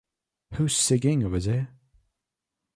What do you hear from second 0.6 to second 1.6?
Singin' Over